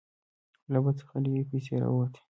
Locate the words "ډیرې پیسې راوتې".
1.25-2.21